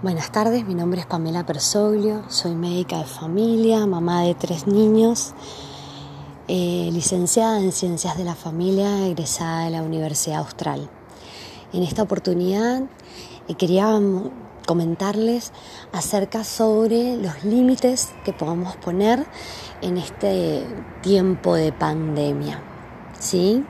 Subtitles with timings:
[0.00, 5.34] Buenas tardes, mi nombre es Pamela Persoglio, soy médica de familia, mamá de tres niños,
[6.46, 10.88] eh, licenciada en Ciencias de la Familia, egresada de la Universidad Austral.
[11.72, 12.84] En esta oportunidad
[13.48, 14.00] eh, quería
[14.68, 15.50] comentarles
[15.90, 19.26] acerca sobre los límites que podemos poner
[19.82, 20.64] en este
[21.02, 22.62] tiempo de pandemia.
[23.18, 23.64] ¿sí?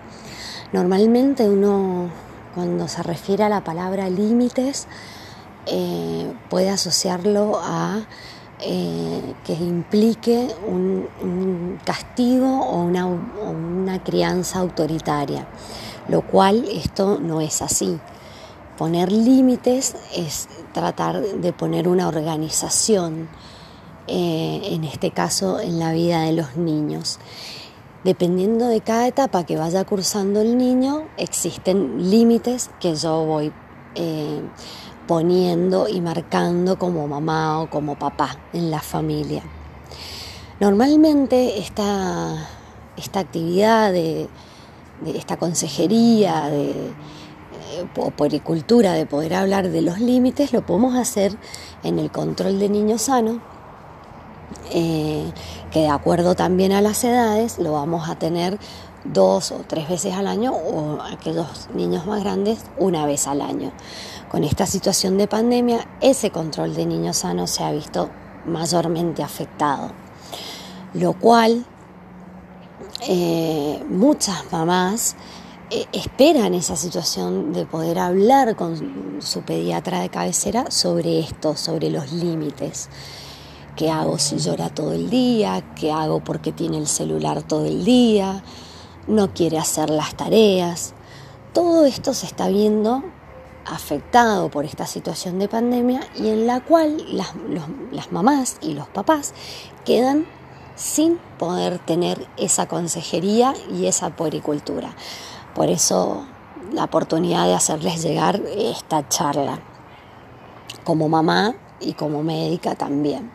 [0.74, 2.10] Normalmente uno
[2.54, 4.88] cuando se refiere a la palabra límites,
[5.70, 8.06] eh, puede asociarlo a
[8.60, 15.46] eh, que implique un, castigo o una, una, crianza autoritaria,
[16.08, 18.00] lo cual esto no es así.
[18.76, 23.28] Poner límites es tratar de poner una organización,
[24.08, 27.20] eh, en este caso en la vida de los niños.
[28.02, 33.52] Dependiendo de cada etapa que vaya cursando el niño, existen límites que yo voy
[35.08, 39.42] poniendo y marcando como mamá o como papá en la familia.
[40.60, 42.46] Normalmente esta,
[42.96, 44.28] esta actividad de,
[45.06, 51.36] esta consejería, de, eh, o poricultura, de poder hablar de los límites, lo podemos hacer
[51.82, 53.38] en el control de niños sanos,
[54.72, 55.32] eh,
[55.70, 58.58] que de acuerdo también a las edades lo vamos a tener
[59.04, 63.72] dos o tres veces al año o aquellos niños más grandes una vez al año.
[64.30, 68.10] Con esta situación de pandemia, ese control de niños sanos se ha visto
[68.46, 69.90] mayormente afectado,
[70.94, 71.64] lo cual
[73.08, 75.16] eh, muchas mamás
[75.70, 81.90] eh, esperan esa situación de poder hablar con su pediatra de cabecera sobre esto, sobre
[81.90, 82.88] los límites.
[83.78, 85.62] ¿Qué hago si llora todo el día?
[85.76, 88.42] ¿Qué hago porque tiene el celular todo el día?
[89.06, 90.94] ¿No quiere hacer las tareas?
[91.52, 93.04] Todo esto se está viendo
[93.64, 99.32] afectado por esta situación de pandemia y en la cual las, mamás y los papás
[99.84, 100.26] quedan
[100.74, 104.96] sin poder tener esa consejería y esa puericultura.
[105.54, 106.26] Por eso
[106.72, 109.60] la oportunidad de hacerles llegar esta charla
[110.82, 113.30] como mamá y como médica también.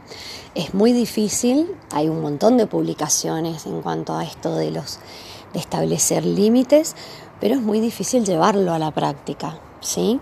[0.56, 5.00] Es muy difícil, hay un montón de publicaciones en cuanto a esto de los
[5.54, 6.96] de establecer límites,
[7.40, 9.60] pero es muy difícil llevarlo a la práctica.
[9.82, 10.20] ¿sí?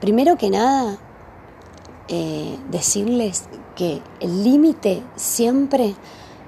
[0.00, 0.98] Primero que nada,
[2.08, 3.44] eh, decirles
[3.74, 5.94] que el límite siempre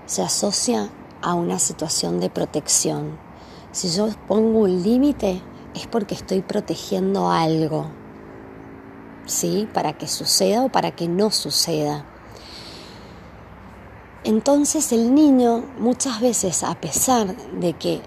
[0.06, 0.90] se asocia
[1.20, 3.18] a una situación de protección.
[3.72, 5.42] Si yo pongo un límite
[5.74, 7.86] es porque estoy protegiendo algo,
[9.28, 9.68] ¿sí?
[9.72, 12.04] Para que suceda o para que no suceda.
[14.24, 18.00] Entonces el niño muchas veces, a pesar de que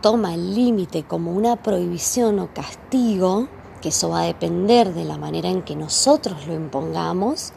[0.00, 3.48] toma el límite como una prohibición o castigo,
[3.82, 7.52] que eso va a depender de la manera en que nosotros lo impongamos,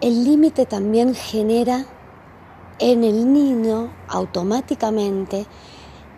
[0.00, 1.86] el límite también genera
[2.78, 5.46] en el niño automáticamente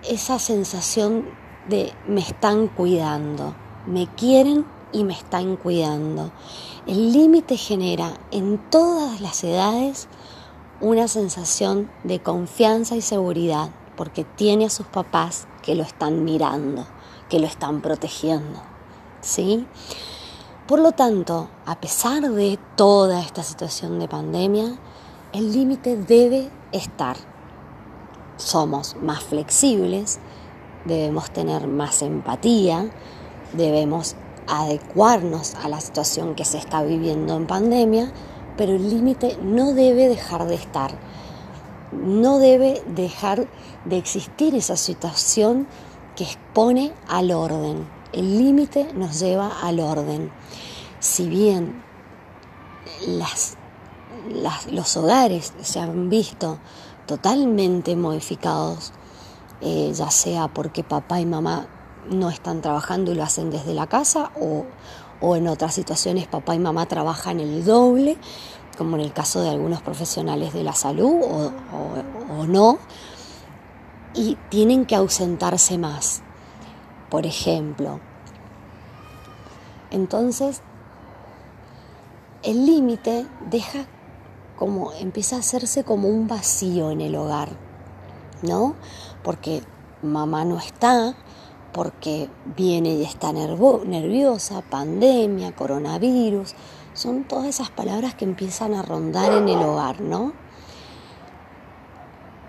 [0.09, 1.27] esa sensación
[1.69, 3.55] de me están cuidando,
[3.87, 6.31] me quieren y me están cuidando.
[6.87, 10.09] El límite genera en todas las edades
[10.81, 16.87] una sensación de confianza y seguridad porque tiene a sus papás que lo están mirando,
[17.29, 18.61] que lo están protegiendo.
[19.21, 19.67] ¿Sí?
[20.69, 24.79] Por lo tanto, a pesar de toda esta situación de pandemia,
[25.33, 27.17] el límite debe estar.
[28.37, 30.21] Somos más flexibles,
[30.85, 32.91] debemos tener más empatía,
[33.53, 34.15] debemos
[34.49, 38.13] adecuarnos a la situación que se está viviendo en pandemia,
[38.57, 40.99] pero el límite no debe dejar de estar.
[41.93, 43.49] No debe dejar
[43.85, 45.67] de existir esa situación
[46.17, 47.87] que expone al orden.
[48.13, 50.31] El límite nos lleva al orden.
[51.01, 51.83] Si bien
[54.71, 56.59] los hogares se han visto
[57.07, 58.93] totalmente modificados,
[59.61, 61.69] eh, ya sea porque papá y mamá
[62.11, 64.65] no están trabajando y lo hacen desde la casa o,
[65.21, 68.17] o en otras situaciones papá y mamá trabajan el doble,
[68.77, 71.21] como en el caso de algunos profesionales de la salud
[72.31, 72.79] o, no,
[74.15, 76.23] y tienen que ausentarse más,
[77.11, 78.01] por ejemplo.
[79.91, 80.63] Entonces,
[82.43, 83.87] el límite deja
[84.57, 87.49] como, empieza a hacerse como un vacío en el hogar,
[88.43, 88.75] ¿no?
[89.25, 89.63] Porque
[90.03, 91.15] mamá no está,
[91.73, 96.55] porque viene y está nerviosa, pandemia, coronavirus,
[96.95, 100.33] son todas esas palabras que empiezan a rondar en el hogar, ¿no?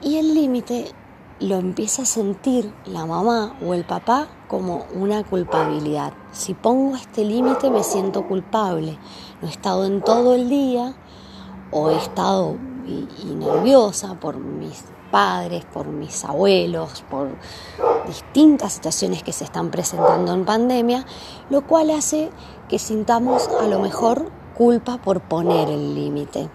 [0.01, 0.91] Y el límite
[1.39, 6.13] lo empieza a sentir la mamá o el papá como una culpabilidad.
[6.31, 8.97] Si pongo este límite me siento culpable.
[9.41, 10.95] No he estado en todo el día
[11.71, 17.29] o he estado y, nerviosa por mis padres, por mis abuelos, por
[18.07, 21.05] distintas situaciones que se están presentando en pandemia,
[21.49, 22.29] lo cual hace
[22.67, 26.49] que sintamos a lo mejor culpa por poner el límite.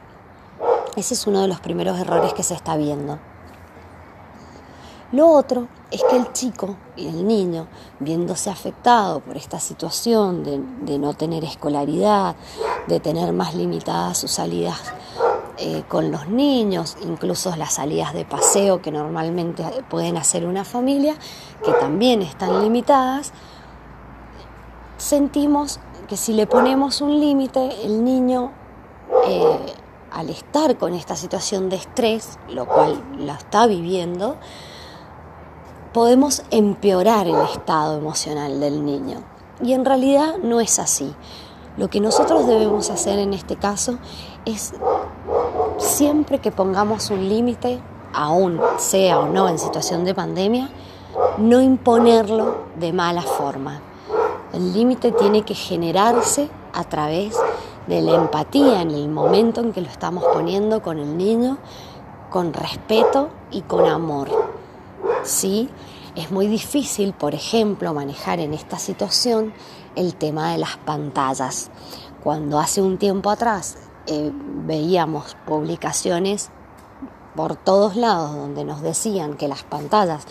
[0.97, 3.19] Ese es uno de los primeros errores que se está viendo.
[5.15, 7.69] Lo otro es que el chico y el niño,
[8.01, 10.43] viéndose afectado por esta situación
[10.85, 12.35] de, no tener escolaridad,
[12.89, 14.81] de tener más limitadas sus salidas
[15.59, 21.15] eh, con los niños, incluso las salidas de paseo que normalmente pueden hacer una familia,
[21.65, 23.33] que también están limitadas,
[24.97, 28.51] sentimos que si le ponemos un límite, el niño,
[29.27, 29.75] eh,
[30.11, 34.37] al estar con esta situación de estrés, lo cual la está viviendo,
[35.93, 39.19] podemos empeorar el estado emocional del niño.
[39.63, 41.15] Y en realidad no es así.
[41.77, 43.99] Lo que nosotros debemos hacer en este caso
[44.45, 44.75] es
[45.79, 47.81] siempre que pongamos un límite,
[48.13, 50.71] aún sea o no en situación de pandemia,
[51.39, 53.81] no imponerlo de mala forma.
[54.53, 57.37] El límite tiene que generarse a través
[57.87, 61.59] de la empatía en el momento en que lo estamos poniendo con el niño,
[62.31, 64.29] con respeto y con amor.
[65.23, 65.69] ¿sí?
[66.15, 69.53] Es muy difícil, por ejemplo, manejar en esta situación
[69.97, 71.71] el tema de las pantallas.
[72.23, 73.77] Cuando hace un tiempo atrás
[74.07, 74.31] eh,
[74.67, 76.51] veíamos publicaciones
[77.35, 80.27] por todos lados donde nos decían que las pantallas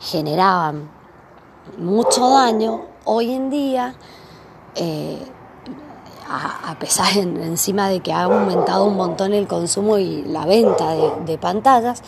[0.00, 0.90] generaban
[1.78, 3.94] mucho daño, hoy en día,
[4.74, 5.18] eh,
[6.28, 10.94] a, pesar encima de que ha aumentado un montón el consumo y la venta
[11.24, 12.02] de pantallas,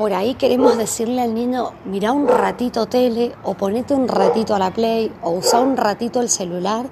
[0.00, 4.58] por ahí queremos decirle al niño, mira un ratito tele o ponete un ratito a
[4.58, 6.86] la play o usa un ratito el celular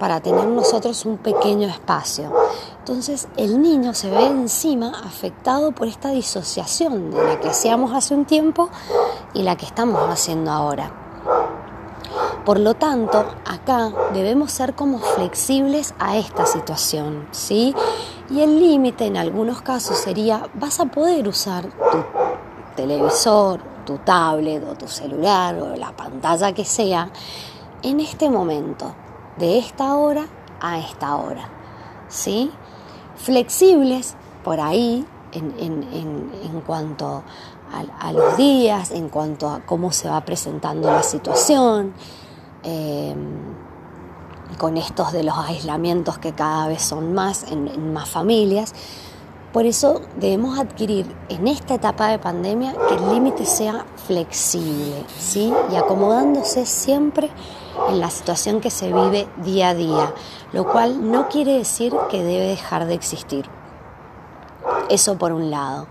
[0.00, 2.32] para tener nosotros un pequeño espacio.
[2.90, 8.16] Entonces el niño se ve encima afectado por esta disociación de la que hacíamos hace
[8.16, 8.68] un tiempo
[9.32, 10.90] y la que estamos haciendo ahora.
[12.44, 17.76] Por lo tanto, acá debemos ser como flexibles a esta situación, ¿sí?
[18.28, 22.04] Y el límite en algunos casos sería, vas a poder usar tu
[22.74, 27.08] televisor, tu tablet o tu celular o la pantalla que sea
[27.84, 28.92] en este momento,
[29.38, 30.26] de esta hora
[30.60, 31.48] a esta hora.
[32.08, 32.50] ¿Sí?
[33.22, 34.14] Flexibles
[34.44, 37.22] por ahí en, cuanto
[38.00, 41.92] a, los días, en cuanto a cómo se va presentando la situación,
[42.62, 43.18] em,
[44.58, 48.74] con estos de los aislamientos que cada vez son más en más familias
[49.52, 55.52] por eso debemos adquirir en esta etapa de pandemia que el límite sea flexible, ¿sí?
[55.72, 57.30] Y acomodándose siempre
[57.88, 60.14] en la situación que se vive día a día,
[60.52, 63.46] lo cual no quiere decir que debe dejar de existir.
[64.88, 65.86] Eso por un lado.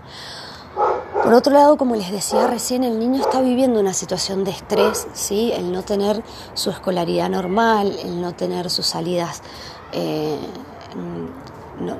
[1.22, 5.06] Por otro lado, como les decía recién, el niño está viviendo una situación de estrés,
[5.12, 5.52] ¿sí?
[5.54, 6.22] El no tener
[6.54, 9.42] su escolaridad normal, el no tener sus salidas
[9.92, 10.38] eh,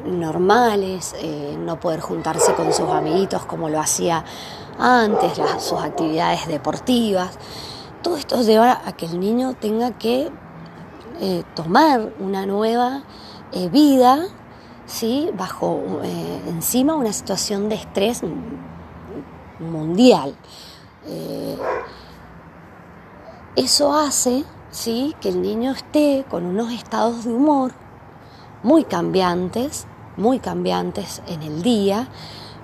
[0.06, 4.25] normales, eh, no poder juntarse con sus amiguitos como lo hacía
[4.78, 7.38] antes, sus actividades deportivas.
[8.02, 10.31] Todo esto lleva a que el niño tenga que
[11.20, 13.02] eh, tomar una nueva
[13.52, 14.27] eh, vida,
[14.86, 15.31] ¿sí?
[15.36, 16.01] bajo
[16.46, 18.22] encima una situación de estrés
[19.58, 20.34] mundial.
[23.56, 25.15] eso hace ¿sí?
[25.20, 27.72] que el niño esté con unos estados de humor
[28.63, 29.86] muy cambiantes,
[30.17, 32.08] muy cambiantes en el día,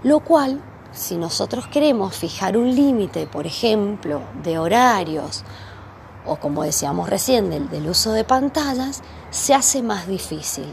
[0.02, 0.60] lo cual,
[0.96, 5.44] si nosotros queremos fijar un límite, por ejemplo, de horarios,
[6.24, 10.66] o como decíamos recién, del, uso de pantallas, se hace más difícil.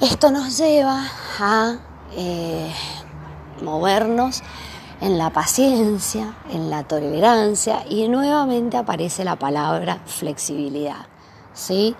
[0.00, 1.04] Esto nos lleva
[1.38, 1.76] a
[2.12, 2.72] eh,
[3.62, 4.42] movernos
[5.00, 11.06] en la paciencia, en la tolerancia y nuevamente aparece la palabra flexibilidad.
[11.52, 11.94] ¿sí?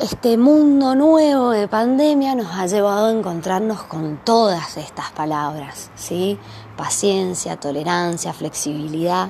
[0.00, 6.38] Este mundo nuevo de pandemia nos ha llevado a encontrarnos con todas estas palabras, ¿sí?
[6.74, 9.28] Paciencia, tolerancia, flexibilidad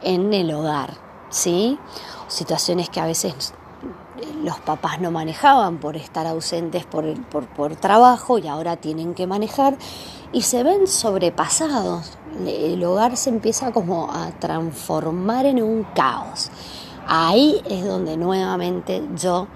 [0.00, 0.94] en el hogar,
[1.28, 1.78] ¿sí?
[2.28, 3.52] Situaciones que a veces
[4.42, 9.26] los papás no manejaban por estar ausentes por, por, por trabajo y ahora tienen que
[9.26, 9.76] manejar
[10.32, 12.16] y se ven sobrepasados.
[12.46, 16.50] El hogar se empieza como a transformar en un caos.
[17.06, 19.46] Ahí es donde nuevamente yo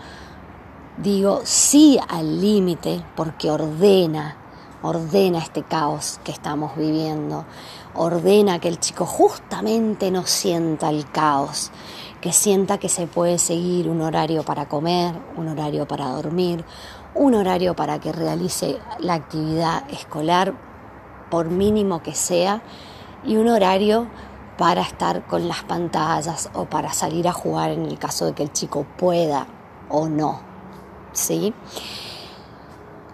[1.02, 4.36] digo sí al límite porque ordena,
[4.82, 7.46] ordena este caos que estamos viviendo,
[7.94, 11.70] ordena que el chico justamente no sienta el caos,
[12.20, 16.64] que sienta que se puede seguir un horario para comer, un horario para dormir,
[17.14, 20.54] un horario para que realice la actividad escolar,
[21.30, 22.62] por mínimo que sea,
[23.24, 24.06] y un horario
[24.58, 28.42] para estar con las pantallas o para salir a jugar en el caso de que
[28.42, 29.46] el chico pueda
[29.88, 30.49] o no.
[31.12, 31.52] ¿Sí?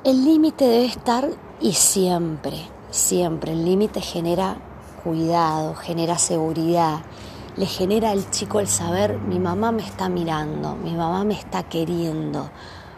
[0.04, 1.28] El límite debe estar
[1.60, 3.52] y siempre, siempre.
[3.52, 4.56] El límite genera
[5.02, 7.00] cuidado, genera seguridad,
[7.56, 11.62] le genera al chico el saber, mi mamá me está mirando, mi mamá me está
[11.62, 12.50] queriendo,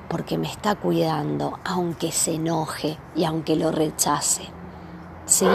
[0.08, 4.42] porque me está cuidando, aunque se enoje y aunque lo rechace.
[5.26, 5.46] ¿Sí?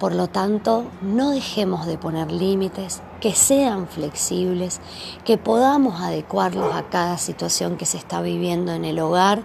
[0.00, 4.80] Por lo tanto, no dejemos de poner límites, que sean flexibles,
[5.26, 9.42] que podamos adecuarlos a cada situación que se está viviendo en el hogar.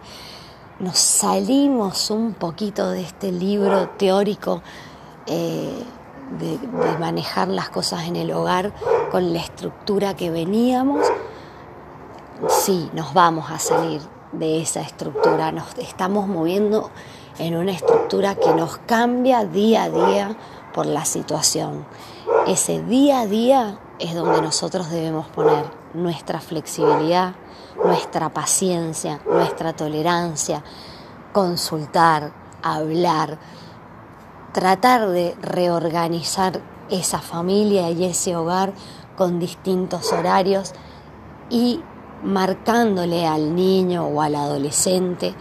[0.79, 4.61] Nos salimos un poquito de este libro teórico
[5.27, 5.83] eh,
[6.39, 8.71] de, de manejar las cosas en el hogar
[9.11, 11.05] con la estructura que veníamos.
[12.47, 13.99] Sí, nos vamos a salir
[14.31, 16.91] de esa estructura, nos estamos moviendo
[17.39, 20.37] en una estructura que nos cambia día a día
[20.73, 21.85] por la situación.
[22.47, 27.33] Ese día a día es donde nosotros debemos poner nuestra flexibilidad,
[27.83, 30.63] nuestra paciencia, nuestra tolerancia,
[31.33, 33.37] consultar, hablar,
[34.53, 38.73] tratar de reorganizar esa familia y ese hogar
[39.17, 40.73] con distintos horarios
[41.49, 41.81] y
[42.23, 45.35] marcándole al niño o al adolescente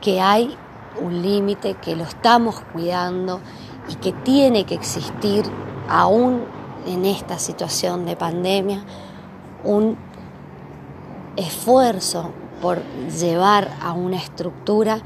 [0.00, 0.56] que hay
[1.00, 3.40] un límite, que lo estamos cuidando
[3.88, 5.44] y que tiene que existir
[5.88, 6.44] aún
[6.86, 8.84] en esta situación de pandemia
[9.64, 9.96] un
[11.36, 15.00] esfuerzo por llevar a una estructura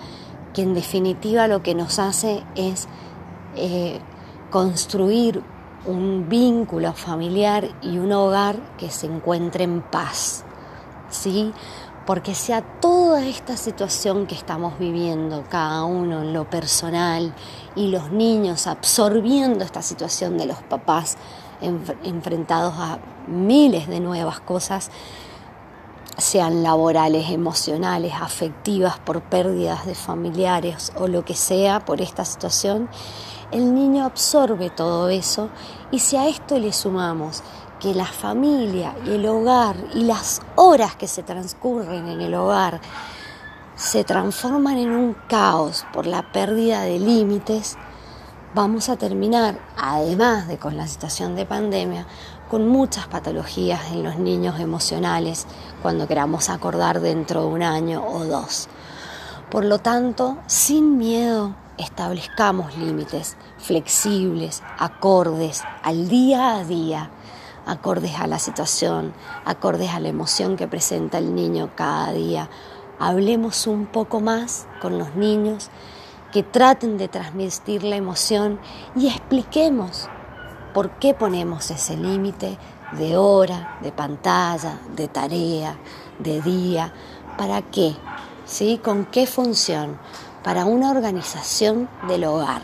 [0.55, 2.89] que en definitiva lo que nos hace es
[3.57, 4.01] eh,
[4.51, 5.43] construir
[5.87, 10.45] un vínculo familiar y un hogar que se encuentre en paz,
[11.09, 11.53] ¿sí?
[12.07, 17.35] Porque sea toda esta situación que estamos viviendo, cada uno en lo personal
[17.77, 21.17] y los niños absorbiendo esta situación de los papás
[21.61, 24.91] enfrentados a miles de nuevas cosas,
[26.17, 32.89] sean laborales, emocionales, afectivas, por pérdidas de familiares o lo que sea por esta situación,
[33.53, 35.49] el niño absorbe todo eso
[35.91, 37.43] y si a esto le sumamos
[37.81, 42.81] que la familia y el hogar y las horas que se transcurren en el hogar
[43.75, 47.79] se transforman en un caos por la pérdida de límites,
[48.55, 52.07] vamos a terminar, además de con la situación de pandemia,
[52.51, 55.47] con muchas patologías en los niños emocionales
[55.81, 58.69] cuando queramos acordar dentro de un año o dos.
[59.51, 67.11] Por lo tanto, sin miedo, establezcamos límites flexibles, acordes al día a día
[67.71, 72.51] acordes a la situación, acordes a la emoción que presenta el niño cada día.
[72.99, 75.71] Hablemos un poco más con los niños
[76.33, 78.59] que traten de transmitir la emoción
[78.97, 80.09] y expliquemos
[80.75, 82.59] por qué ponemos ese límite
[82.93, 85.77] de hora, de pantalla, de tarea,
[86.19, 86.93] de día,
[87.39, 87.97] para qué,
[88.47, 88.81] ¿sí?
[88.83, 89.97] ¿Con qué función?
[90.43, 92.63] Para una organización del hogar,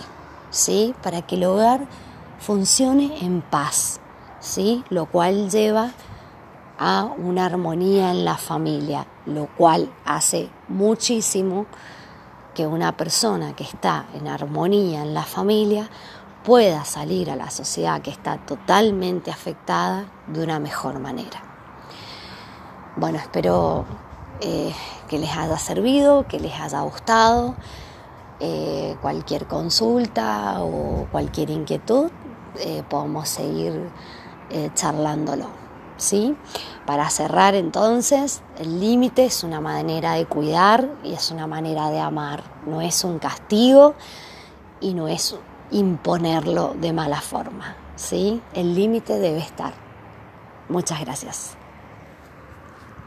[0.50, 0.94] ¿sí?
[1.02, 1.86] Para que el hogar
[2.40, 4.00] funcione en paz.
[4.46, 4.84] ¿Sí?
[4.90, 5.90] Lo cual lleva
[6.78, 11.66] a una armonía en la familia, lo cual hace muchísimo
[12.54, 15.88] que una persona que está en armonía en la familia
[16.44, 21.42] pueda salir a la sociedad que está totalmente afectada de una mejor manera.
[22.94, 23.84] Bueno, espero
[24.40, 24.72] eh,
[25.08, 27.56] que les haya servido, que les haya gustado.
[28.38, 32.10] Eh, cualquier consulta o cualquier inquietud,
[32.58, 33.90] eh, podemos seguir
[34.50, 35.66] eh, charlándolo.
[35.96, 36.36] ¿sí?
[36.84, 42.00] Para cerrar entonces, el límite es una manera de cuidar y es una manera de
[42.00, 43.94] amar, no es un castigo
[44.80, 45.36] y no es
[45.70, 47.76] imponerlo de mala forma.
[47.96, 48.40] ¿sí?
[48.54, 49.72] El límite debe estar.
[50.68, 51.56] Muchas gracias.